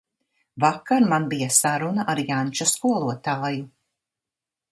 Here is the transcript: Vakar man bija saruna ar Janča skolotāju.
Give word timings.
Vakar 0.63 1.03
man 1.11 1.27
bija 1.33 1.49
saruna 1.57 2.07
ar 2.15 2.21
Janča 2.31 2.69
skolotāju. 2.73 3.69